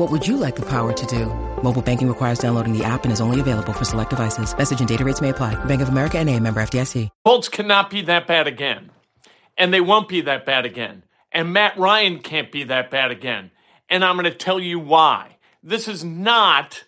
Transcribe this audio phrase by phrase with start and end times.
[0.00, 1.26] What would you like the power to do?
[1.62, 4.56] Mobile banking requires downloading the app and is only available for select devices.
[4.56, 5.62] Message and data rates may apply.
[5.66, 7.10] Bank of America and a member FDIC.
[7.26, 8.92] Colts cannot be that bad again.
[9.58, 11.04] And they won't be that bad again.
[11.30, 13.50] And Matt Ryan can't be that bad again.
[13.90, 15.36] And I'm going to tell you why.
[15.62, 16.84] This is not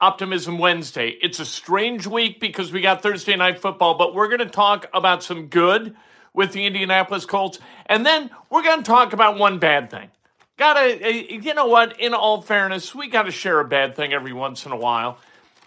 [0.00, 1.08] Optimism Wednesday.
[1.20, 4.86] It's a strange week because we got Thursday night football, but we're going to talk
[4.94, 5.96] about some good
[6.32, 7.58] with the Indianapolis Colts.
[7.86, 10.10] And then we're going to talk about one bad thing.
[10.58, 12.00] Gotta, uh, you know what?
[12.00, 15.18] In all fairness, we got to share a bad thing every once in a while.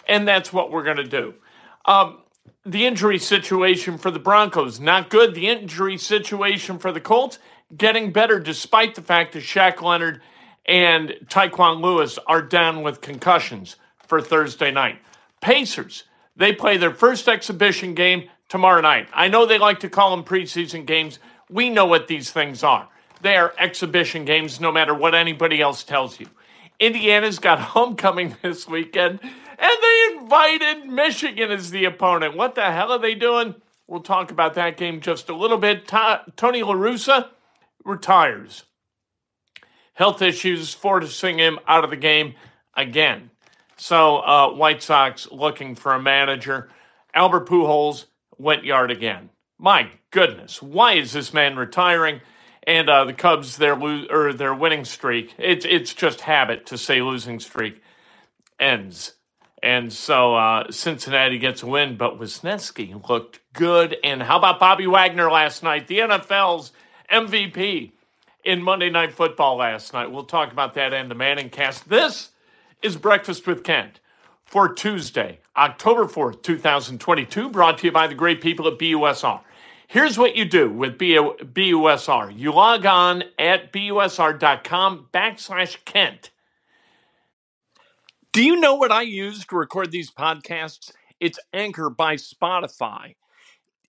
[0.07, 1.33] And that's what we're to do.
[1.85, 2.19] Um,
[2.65, 5.33] the injury situation for the Broncos, not good.
[5.33, 7.39] The injury situation for the Colts,
[7.75, 10.21] getting better despite the fact that Shaq Leonard
[10.65, 14.99] and Tyquan Lewis are down with concussions for Thursday night.
[15.39, 16.03] Pacers,
[16.35, 19.07] they play their first exhibition game tomorrow night.
[19.13, 21.17] I know they like to call them preseason games.
[21.49, 22.89] We know what these things are.
[23.21, 26.27] They are exhibition games, no matter what anybody else tells you.
[26.79, 32.35] Indiana's got homecoming this weekend, and they invited Michigan as the opponent.
[32.35, 33.55] What the hell are they doing?
[33.87, 35.87] We'll talk about that game just a little bit.
[35.87, 37.29] Tony La Russa
[37.83, 38.63] retires.
[39.93, 42.35] Health issues forcing him out of the game
[42.75, 43.29] again.
[43.75, 46.69] So, uh, White Sox looking for a manager.
[47.13, 48.05] Albert Pujols
[48.37, 49.29] went yard again.
[49.57, 52.21] My goodness, why is this man retiring?
[52.67, 56.77] And uh, the Cubs, their lo- or their winning streak, it's it's just habit to
[56.77, 57.81] say losing streak
[58.59, 59.13] ends.
[59.63, 63.95] And so uh, Cincinnati gets a win, but Wesneski looked good.
[64.03, 66.71] And how about Bobby Wagner last night, the NFL's
[67.11, 67.91] MVP
[68.43, 70.11] in Monday Night Football last night?
[70.11, 71.89] We'll talk about that and the Manning cast.
[71.89, 72.29] This
[72.81, 73.99] is Breakfast with Kent
[74.45, 79.39] for Tuesday, October 4th, 2022, brought to you by the great people at BUSR.
[79.91, 82.39] Here's what you do with BUSR.
[82.39, 86.31] You log on at busr.com backslash Kent.
[88.31, 90.93] Do you know what I use to record these podcasts?
[91.19, 93.15] It's Anchor by Spotify.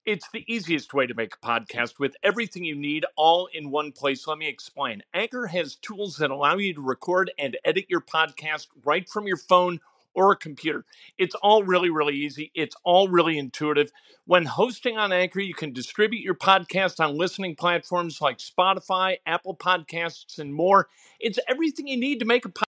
[0.04, 3.92] It's the easiest way to make a podcast with everything you need all in one
[3.92, 4.26] place.
[4.26, 5.04] Let me explain.
[5.14, 9.36] Anchor has tools that allow you to record and edit your podcast right from your
[9.36, 9.78] phone
[10.14, 10.84] or a computer.
[11.18, 12.50] It's all really, really easy.
[12.54, 13.92] It's all really intuitive.
[14.24, 19.56] When hosting on Anchor, you can distribute your podcast on listening platforms like Spotify, Apple
[19.56, 20.88] Podcasts, and more.
[21.20, 22.64] It's everything you need to make a podcast.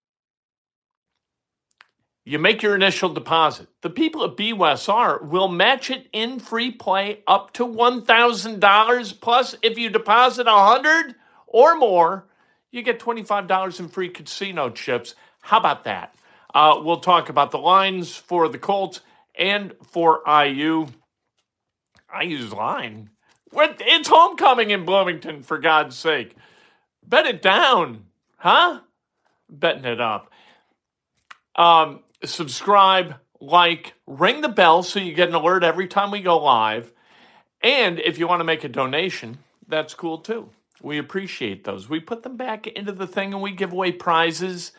[2.27, 3.69] You make your initial deposit.
[3.83, 9.21] The people at BUSR will match it in free play up to $1,000.
[9.21, 11.17] Plus, if you deposit 100
[11.47, 12.27] or more,
[12.71, 15.15] you get $25 in free casino chips.
[15.43, 16.15] How about that?
[16.55, 19.01] Uh, we'll talk about the lines for the Colts
[19.37, 20.87] and for IU.
[22.23, 23.11] IU's line.
[23.53, 26.37] It's homecoming in Bloomington, for God's sake.
[27.05, 28.05] Bet it down,
[28.37, 28.81] huh?
[29.49, 30.31] Betting it up.
[31.57, 36.39] Um, subscribe, like, ring the bell so you get an alert every time we go
[36.39, 36.93] live.
[37.63, 40.51] And if you want to make a donation, that's cool too.
[40.83, 41.89] We appreciate those.
[41.89, 44.73] We put them back into the thing and we give away prizes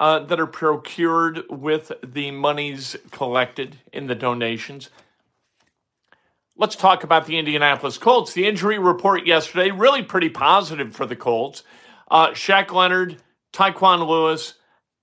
[0.00, 4.90] uh, that are procured with the monies collected in the donations.
[6.56, 8.32] Let's talk about the Indianapolis Colts.
[8.32, 11.62] The injury report yesterday, really pretty positive for the Colts.
[12.10, 13.16] Uh, Shaq Leonard,
[13.52, 14.54] Tyquan Lewis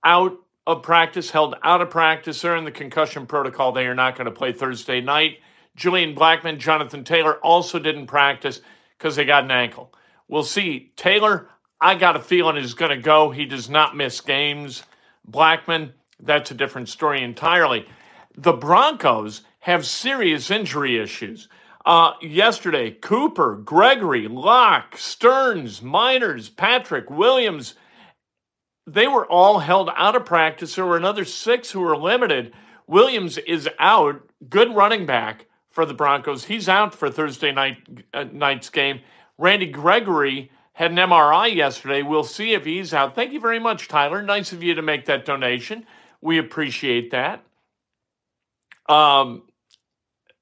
[0.04, 0.36] out
[0.66, 2.40] of practice, held out of practice.
[2.40, 3.72] They're in the concussion protocol.
[3.72, 5.38] They are not going to play Thursday night.
[5.76, 8.60] Julian Blackmon, Jonathan Taylor also didn't practice
[8.96, 9.92] because they got an ankle.
[10.28, 10.92] We'll see.
[10.96, 11.48] Taylor,
[11.80, 13.30] I got a feeling is going to go.
[13.30, 14.82] He does not miss games.
[15.30, 17.86] Blackmon, that's a different story entirely.
[18.36, 21.48] The Broncos have serious injury issues.
[21.84, 27.74] Uh, yesterday, Cooper, Gregory, Locke, Stearns, Meinerz, Patrick, Williams,
[28.86, 30.74] they were all held out of practice.
[30.74, 32.52] There were another six who were limited.
[32.86, 36.44] Williams is out, good running back for for the Broncos.
[36.44, 37.78] He's out for Thursday night
[38.12, 39.00] uh, night's game.
[39.38, 42.02] Randy Gregory had an MRI yesterday.
[42.02, 43.14] We'll see if he's out.
[43.14, 44.22] Thank you very much, Tyler.
[44.22, 45.86] Nice of you to make that donation.
[46.20, 47.44] We appreciate that.
[48.88, 49.42] Um,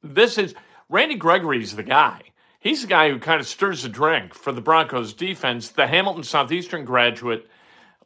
[0.03, 0.55] this is
[0.89, 2.21] Randy Gregory's the guy.
[2.61, 6.25] He's the guy who kind of stirs the drink for the Broncos defense, the Hamilton
[6.25, 7.49] Southeastern graduate.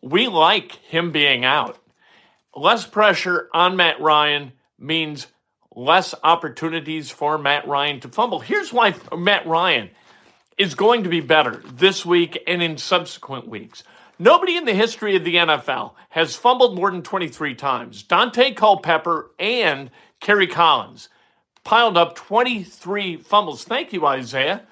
[0.02, 1.78] We like him being out.
[2.54, 5.26] Less pressure on Matt Ryan means
[5.74, 8.40] less opportunities for Matt Ryan to fumble.
[8.40, 9.90] Here's why Matt Ryan
[10.58, 13.82] is going to be better this week and in subsequent weeks.
[14.18, 18.04] Nobody in the history of the NFL has fumbled more than 23 times.
[18.04, 19.90] Daunte Culpepper and
[20.20, 21.08] Kerry Collins
[21.64, 23.64] piled up 23 fumbles.
[23.64, 24.62] Thank you, Isaiah.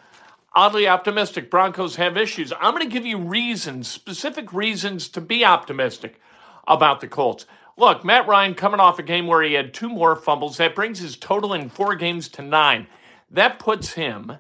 [0.55, 1.51] Oddly optimistic.
[1.51, 2.53] Broncos have issues.
[2.61, 6.21] I'm going to give you reasons, specific reasons to be optimistic
[6.67, 7.47] about the Colts.
[7.77, 10.59] Look, Matt Ryan coming off a game where he had two more fumbles.
[10.59, 12.87] That brings his total in four games to nine.
[13.31, 14.37] That puts him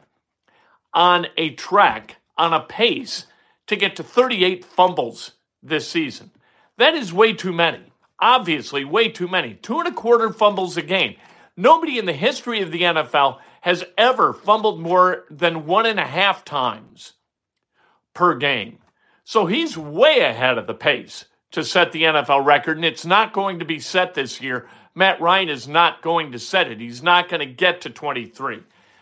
[0.92, 3.26] on a track, on a pace
[3.66, 5.32] to get to 38 fumbles
[5.62, 6.30] this season.
[6.78, 7.80] That is way too many.
[8.18, 9.54] Obviously, way too many.
[9.54, 11.16] Two and a quarter fumbles a game.
[11.56, 16.06] Nobody in the history of the NFL has ever fumbled more than one and a
[16.06, 17.14] half times
[18.14, 18.78] per game.
[19.24, 23.32] So he's way ahead of the pace to set the NFL record, and it's not
[23.32, 24.68] going to be set this year.
[24.94, 26.80] Matt Ryan is not going to set it.
[26.80, 28.60] He's not going to get to 23.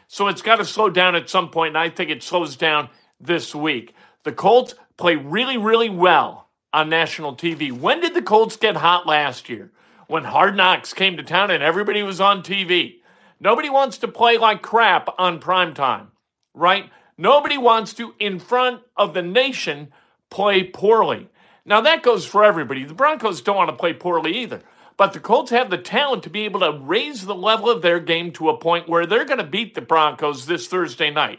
[0.09, 2.89] So it's got to slow down at some point, and I think it slows down
[3.21, 3.95] this week.
[4.25, 7.71] The Colts play really, really well on national TV.
[7.71, 9.71] When did the Colts get hot last year?
[10.07, 12.97] When Hard Knocks came to town and everybody was on TV.
[13.39, 16.09] Nobody wants to play like crap on prime time,
[16.55, 16.91] right?
[17.19, 19.93] Nobody wants to, in front of the nation,
[20.31, 21.29] play poorly.
[21.67, 22.85] Now, that goes for everybody.
[22.85, 24.63] The Broncos don't want to play poorly either.
[24.99, 28.01] But the Colts have the talent to be able to raise the level of their
[28.01, 31.39] game to a point where they're going to beat the Broncos this Thursday night.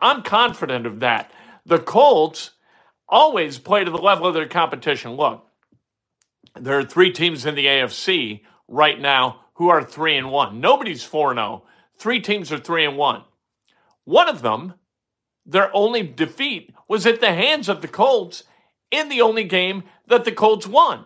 [0.00, 1.30] I'm confident of that.
[1.64, 2.50] The Colts
[3.08, 5.12] always play to the level of their competition.
[5.12, 5.46] Look,
[6.58, 10.60] there are three teams in the AFC right now who are 3 and 1.
[10.60, 11.62] Nobody's 4 and 0.
[11.98, 13.22] Three teams are 3 and 1.
[14.04, 14.74] One of them,
[15.46, 18.42] their only defeat was at the hands of the Colts
[18.90, 21.04] in the only game that the Colts won.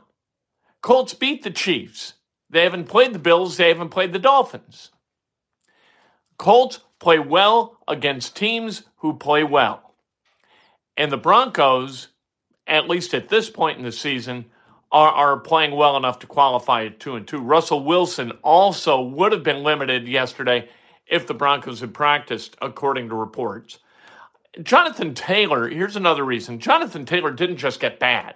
[0.83, 2.15] Colts beat the Chiefs.
[2.49, 4.91] They haven't played the Bills, they haven't played the Dolphins.
[6.39, 9.95] Colts play well against teams who play well.
[10.97, 12.09] And the Broncos,
[12.67, 14.47] at least at this point in the season,
[14.93, 17.41] are, are playing well enough to qualify at two and two.
[17.41, 20.69] Russell Wilson also would have been limited yesterday
[21.07, 23.79] if the Broncos had practiced, according to reports.
[24.63, 26.59] Jonathan Taylor, here's another reason.
[26.59, 28.35] Jonathan Taylor didn't just get bad.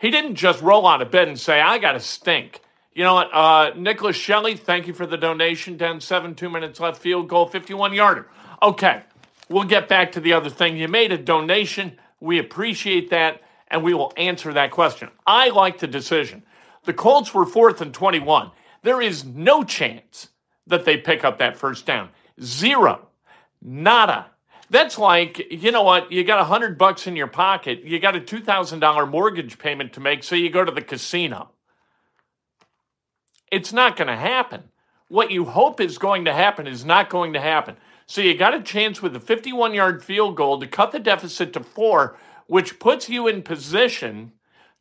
[0.00, 2.60] He didn't just roll out of bed and say, I got to stink.
[2.94, 3.32] You know what?
[3.32, 5.76] Uh, Nicholas Shelley, thank you for the donation.
[5.76, 8.28] Down seven, two minutes left, field goal, 51 yarder.
[8.62, 9.02] Okay,
[9.48, 10.76] we'll get back to the other thing.
[10.76, 11.98] You made a donation.
[12.20, 15.10] We appreciate that, and we will answer that question.
[15.26, 16.42] I like the decision.
[16.84, 18.50] The Colts were fourth and 21.
[18.82, 20.28] There is no chance
[20.66, 22.08] that they pick up that first down.
[22.40, 23.08] Zero.
[23.60, 24.26] Nada.
[24.70, 26.10] That's like, you know what?
[26.10, 27.84] You got a hundred bucks in your pocket.
[27.84, 30.82] You got a two thousand dollar mortgage payment to make, so you go to the
[30.82, 31.50] casino.
[33.50, 34.64] It's not going to happen.
[35.08, 37.76] What you hope is going to happen is not going to happen.
[38.06, 41.52] So you got a chance with a 51 yard field goal to cut the deficit
[41.52, 42.18] to four,
[42.48, 44.32] which puts you in position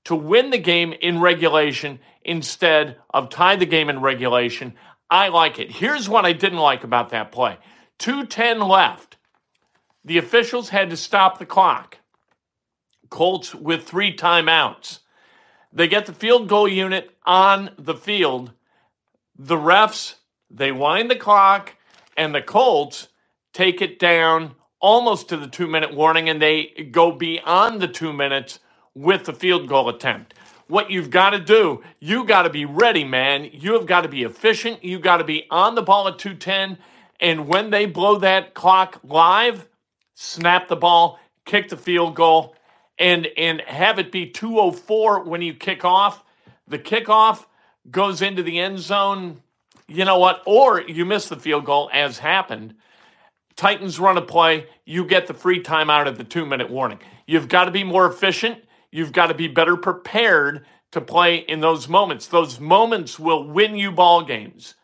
[0.06, 4.74] to win the game in regulation instead of tie the game in regulation.
[5.10, 5.72] I like it.
[5.72, 7.58] Here's what I didn't like about that play
[8.00, 9.15] 210 left
[10.06, 11.98] the officials had to stop the clock.
[13.10, 15.00] Colts with three timeouts.
[15.74, 18.54] They get the field goal unit on the field.
[19.38, 20.16] The refs,
[20.50, 21.76] they wind the clock,
[22.16, 23.10] and the Colts
[23.52, 28.14] take it down almost to the two minute warning, and they go beyond the two
[28.14, 28.60] minutes
[28.94, 30.36] with the field goal attempt.
[30.68, 33.50] What you've got to do, you got to be ready, man.
[33.52, 34.84] You have got to be efficient.
[34.84, 36.78] You got to be on the ball at 210.
[37.20, 39.68] And when they blow that clock live,
[40.16, 42.56] snap the ball, kick the field goal,
[42.98, 46.24] and and have it be 204 when you kick off.
[46.68, 47.46] The kickoff
[47.92, 49.42] goes into the end zone.
[49.88, 50.42] You know what?
[50.48, 52.74] Or you miss the field goal, as happened.
[53.56, 57.00] Titans run a play, you get the free time out of the two minute warning.
[57.26, 58.64] You've got to be more efficient.
[58.92, 62.28] You've got to be better prepared to play in those moments.
[62.28, 64.76] Those moments will win you ball games.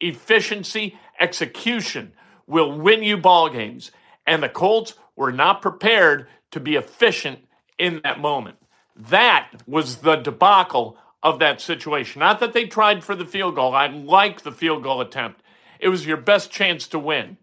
[0.00, 2.12] Efficiency, execution
[2.46, 3.90] will win you ball games
[4.28, 7.40] and the Colts were not prepared to be efficient
[7.78, 8.56] in that moment.
[8.94, 12.20] That was the debacle of that situation.
[12.20, 13.74] Not that they tried for the field goal.
[13.74, 15.42] I like the field goal attempt.
[15.80, 17.38] It was your best chance to win.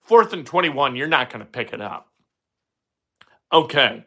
[0.00, 2.08] Fourth and 21, you're not going to pick it up.
[3.52, 4.04] Okay,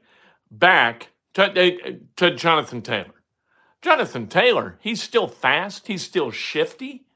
[0.52, 3.14] back to, uh, to Jonathan Taylor.
[3.82, 7.07] Jonathan Taylor, he's still fast, he's still shifty.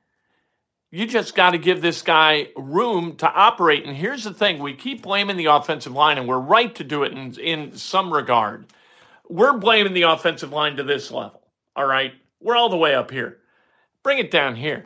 [0.94, 3.86] You just got to give this guy room to operate.
[3.86, 7.04] And here's the thing we keep blaming the offensive line, and we're right to do
[7.04, 8.66] it in, in some regard.
[9.30, 11.42] We're blaming the offensive line to this level,
[11.78, 12.12] all right?
[12.42, 13.38] We're all the way up here.
[14.04, 14.86] Bring it down here.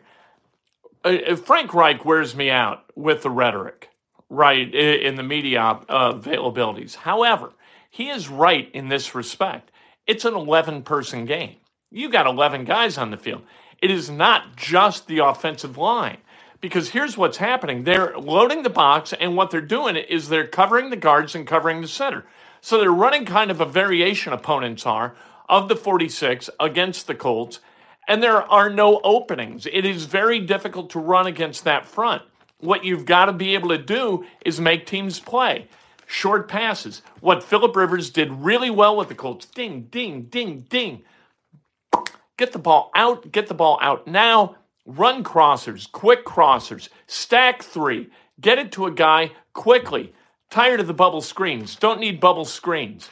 [1.03, 3.89] Uh, uh Frank Reich wears me out with the rhetoric,
[4.29, 5.59] right, in the media
[5.89, 6.93] uh, availabilities.
[6.93, 7.51] However,
[7.89, 9.71] he is right in this respect.
[10.05, 11.55] It's an 11 person game.
[11.89, 13.41] You got 11 guys on the field.
[13.85, 16.17] It is not just the offensive line.
[16.59, 20.89] Because here's what's happening they're loading the box, and what they're doing is they're covering
[20.89, 22.25] the guards and covering the center.
[22.61, 25.13] So they're running kind of a variation, opponents are,
[25.47, 27.59] of the 46 against the Colts,
[28.07, 29.67] and there are no openings.
[29.71, 32.23] It is very difficult to run against that front.
[32.57, 35.67] What you've got to be able to do is make teams play.
[36.07, 37.03] Short passes.
[37.19, 39.45] What Philip Rivers did really well with the Colts.
[39.45, 41.03] Ding, ding, ding, ding.
[42.37, 44.55] Get the ball out, get the ball out now.
[44.85, 50.13] Run crossers, quick crossers, stack three, get it to a guy quickly.
[50.51, 51.75] Tired of the bubble screens.
[51.75, 53.09] Don't need bubble screens.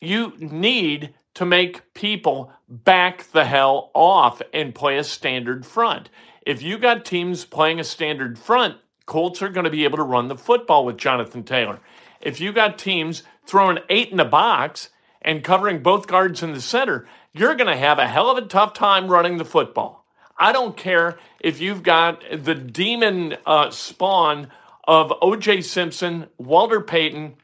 [0.00, 6.10] You need to make people back the hell off and play a standard front.
[6.46, 8.76] If you got teams playing a standard front,
[9.06, 11.80] Colts are going to be able to run the football with Jonathan Taylor.
[12.20, 14.90] If you got teams throwing eight in the box
[15.20, 18.46] and covering both guards in the center, you're going to have a hell of a
[18.46, 20.04] tough time running the football.
[20.36, 24.48] I don't care if you've got the demon uh, spawn
[24.84, 25.62] of O.J.
[25.62, 27.34] Simpson, Walter Payton,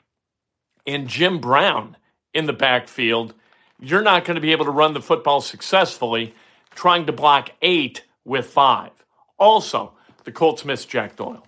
[0.87, 1.97] and Jim Brown
[2.35, 3.35] in the backfield.
[3.81, 6.35] You're not going to be able to run the football successfully
[6.75, 8.91] trying to block eight with five.
[9.39, 9.93] Also,
[10.25, 11.47] the Colts missed Jack Doyle.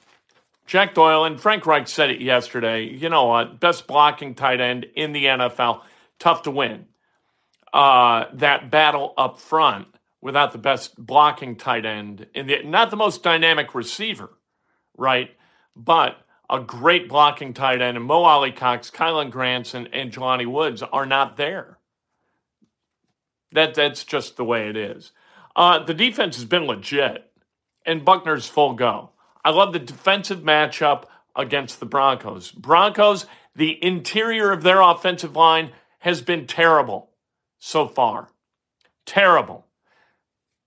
[0.67, 2.85] Jack Doyle and Frank Reich said it yesterday.
[2.85, 3.59] You know what?
[3.59, 5.83] Best blocking tight end in the NFL.
[6.21, 6.87] Tough to win
[7.73, 9.87] uh, that battle up front
[10.21, 14.31] without the best blocking tight end in the not the most dynamic receiver,
[14.97, 15.31] right?
[15.77, 16.17] But
[16.49, 21.37] a great blocking tight end and Mo Alie-Cox, Kylen Granson, and Jelani Woods are not
[21.37, 21.79] there.
[23.53, 25.13] That that's just the way it is.
[25.55, 27.31] Uh, the defense has been legit,
[27.87, 29.11] and Buckner's full go.
[29.45, 32.51] I love the defensive matchup against the Broncos.
[32.53, 37.10] Broncos, the interior of their offensive line has been terrible
[37.61, 38.29] so far.
[39.07, 39.67] Terrible.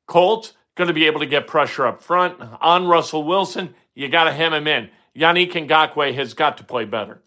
[0.08, 3.76] Colts going to be able to get pressure up front on Russell Wilson.
[3.94, 4.90] You got to hem him in.
[5.16, 7.22] Yannick Ngakoue has got to play better.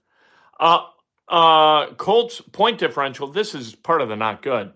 [0.58, 0.84] Uh,
[1.28, 3.28] uh, Colts point differential.
[3.28, 4.72] This is part of the not good.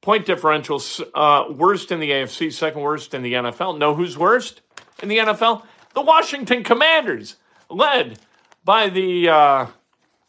[0.00, 0.82] Point differential
[1.14, 3.78] uh, worst in the AFC, second worst in the NFL.
[3.78, 4.60] Know who's worst
[5.00, 5.64] in the NFL?
[5.94, 7.36] The Washington Commanders,
[7.68, 8.18] led
[8.64, 9.66] by the uh,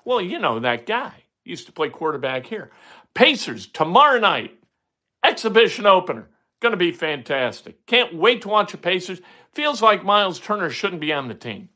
[0.06, 2.72] well, you know that guy used to play quarterback here.
[3.14, 4.58] Pacers tomorrow night,
[5.24, 6.30] exhibition opener.
[6.62, 7.86] Going to be fantastic.
[7.86, 9.22] Can't wait to watch the Pacers.
[9.52, 11.70] Feels like Miles Turner shouldn't be on the team.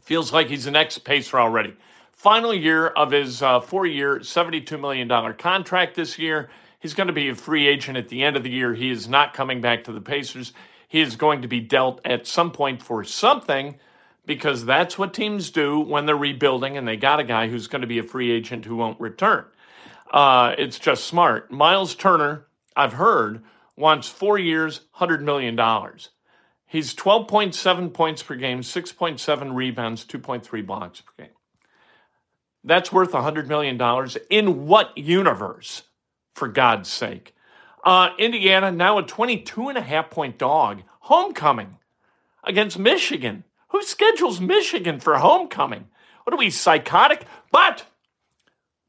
[0.00, 1.74] Feels like he's an ex Pacer already.
[2.12, 6.48] Final year of his uh, four year, $72 million contract this year.
[6.80, 8.74] He's going to be a free agent at the end of the year.
[8.74, 10.52] He is not coming back to the Pacers.
[10.88, 13.76] He is going to be dealt at some point for something
[14.26, 17.82] because that's what teams do when they're rebuilding and they got a guy who's going
[17.82, 19.44] to be a free agent who won't return.
[20.14, 21.50] Uh, it's just smart.
[21.50, 23.42] Miles Turner, I've heard,
[23.76, 25.58] wants four years, $100 million.
[26.66, 31.32] He's 12.7 points per game, 6.7 rebounds, 2.3 blocks per game.
[32.62, 33.76] That's worth $100 million.
[34.30, 35.82] In what universe,
[36.32, 37.34] for God's sake?
[37.82, 40.82] Uh, Indiana, now a 22 and a half point dog.
[41.00, 41.78] Homecoming
[42.44, 43.42] against Michigan.
[43.70, 45.88] Who schedules Michigan for homecoming?
[46.22, 47.26] What are we, psychotic?
[47.50, 47.84] But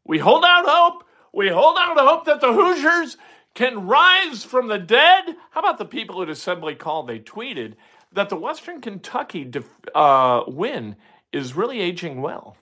[0.05, 1.04] we hold out hope.
[1.35, 3.17] We hold out hope that the Hoosiers
[3.55, 5.35] can rise from the dead.
[5.51, 7.03] How about the people at Assembly Call?
[7.03, 7.73] They tweeted
[8.13, 10.95] that the Western Kentucky def- uh, win
[11.33, 12.55] is really aging well.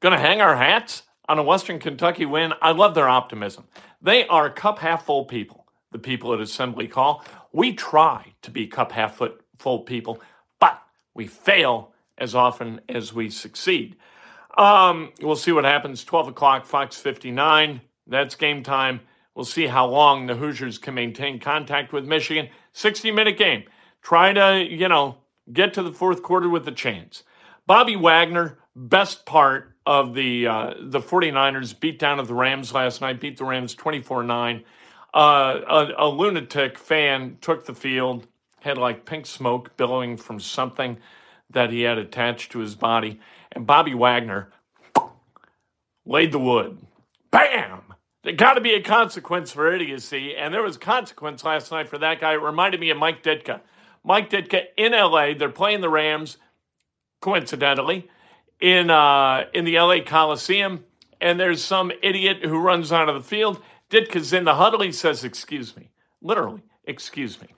[0.00, 2.52] Going to hang our hats on a Western Kentucky win.
[2.60, 3.64] I love their optimism.
[4.02, 7.24] They are cup half full people, the people at Assembly Call.
[7.50, 9.18] We try to be cup half
[9.58, 10.20] full people,
[10.60, 10.82] but
[11.14, 13.96] we fail as often as we succeed.
[14.58, 16.04] Um, we'll see what happens.
[16.04, 17.80] 12 o'clock, Fox 59.
[18.06, 19.00] That's game time.
[19.34, 22.48] We'll see how long the Hoosiers can maintain contact with Michigan.
[22.72, 23.64] 60 minute game.
[24.02, 25.18] Try to, you know,
[25.52, 27.22] get to the fourth quarter with a chance.
[27.66, 33.00] Bobby Wagner, best part of the uh, the 49ers beat down of the Rams last
[33.00, 34.64] night, beat the Rams 24 9.
[35.14, 38.26] Uh, a, a lunatic fan took the field
[38.60, 40.98] had like pink smoke billowing from something
[41.50, 43.20] that he had attached to his body.
[43.52, 44.50] And Bobby Wagner
[46.04, 46.78] laid the wood.
[47.30, 47.82] Bam!
[48.24, 51.88] There got to be a consequence for idiocy, and there was a consequence last night
[51.88, 52.32] for that guy.
[52.32, 53.60] It reminded me of Mike Ditka.
[54.04, 56.36] Mike Ditka in LA, they're playing the Rams,
[57.20, 58.08] coincidentally,
[58.60, 60.84] in uh, in the LA Coliseum,
[61.20, 63.62] and there's some idiot who runs onto the field.
[63.90, 64.80] Ditka's in the huddle.
[64.80, 65.90] He says, "Excuse me,"
[66.20, 67.48] literally, "Excuse me,"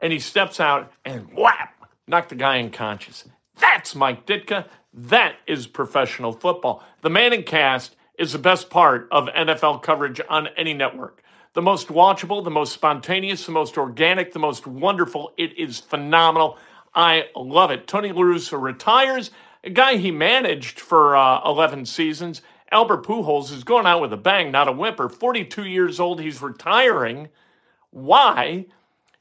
[0.00, 1.74] and he steps out and whap,
[2.06, 3.24] knock the guy unconscious.
[3.58, 4.66] That's Mike Ditka.
[4.96, 6.84] That is professional football.
[7.02, 11.22] The Manning cast is the best part of NFL coverage on any network.
[11.54, 15.32] The most watchable, the most spontaneous, the most organic, the most wonderful.
[15.36, 16.58] It is phenomenal.
[16.94, 17.88] I love it.
[17.88, 19.32] Tony La Russa retires,
[19.64, 22.42] a guy he managed for uh, 11 seasons.
[22.70, 25.08] Albert Pujols is going out with a bang, not a whimper.
[25.08, 27.28] 42 years old, he's retiring.
[27.90, 28.66] Why?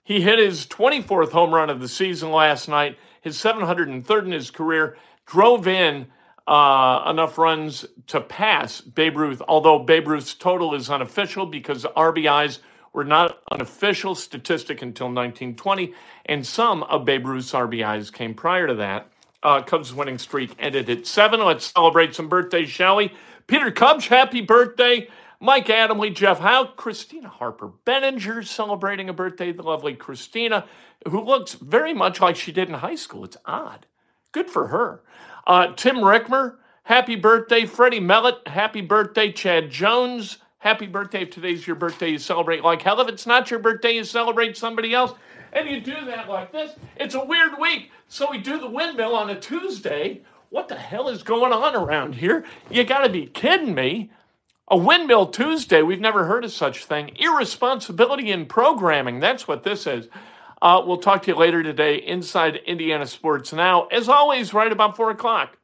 [0.03, 4.51] He hit his 24th home run of the season last night, his 703rd in his
[4.51, 6.07] career, drove in
[6.47, 12.59] uh, enough runs to pass Babe Ruth, although Babe Ruth's total is unofficial because RBIs
[12.91, 15.93] were not an official statistic until 1920,
[16.25, 19.09] and some of Babe Ruth's RBIs came prior to that.
[19.41, 21.43] Uh, Cubs winning streak ended at seven.
[21.43, 23.11] Let's celebrate some birthdays, shall we?
[23.47, 25.07] Peter Cubs, happy birthday.
[25.41, 30.65] Mike Adamle, Jeff Howe, Christina Harper Benninger celebrating a birthday, the lovely Christina,
[31.09, 33.25] who looks very much like she did in high school.
[33.25, 33.85] It's odd.
[34.33, 35.01] Good for her.
[35.45, 37.65] Uh, Tim Rickmer, happy birthday.
[37.67, 39.31] Freddie Mellett, happy birthday.
[39.31, 41.21] Chad Jones, happy birthday.
[41.21, 42.99] If today's your birthday, you celebrate like hell.
[42.99, 45.13] If it's not your birthday, you celebrate somebody else.
[45.53, 46.71] And you do that like this.
[46.95, 47.91] It's a weird week.
[48.07, 50.23] So we do the windmill on a Tuesday.
[50.49, 52.43] What the hell is going on around here?
[52.71, 54.11] You got to be kidding me.
[54.69, 55.83] A windmill Tuesday.
[55.83, 57.11] We've never heard of such thing.
[57.17, 59.19] Irresponsibility in programming.
[59.19, 60.07] That's what this is.
[60.63, 63.87] Uh, we'll talk to you later today inside Indiana Sports Now.
[63.87, 65.57] As always, right about 4 o'clock.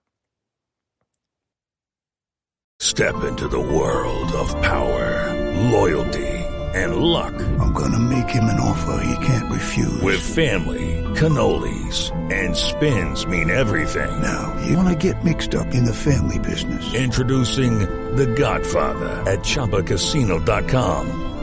[2.81, 6.27] Step into the world of power, loyalty,
[6.75, 7.33] and luck.
[7.61, 10.01] I'm going to make him an offer he can't refuse.
[10.01, 14.21] With family, cannolis, and spins mean everything.
[14.21, 16.93] Now, you want to get mixed up in the family business.
[16.93, 17.79] Introducing
[18.17, 21.28] The Godfather at ChumbaCasino.com.